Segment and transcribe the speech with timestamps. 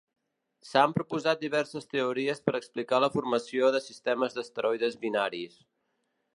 [0.69, 5.65] S'han proposat diverses teories per explicar la formació de sistemes d'asteroides binaris.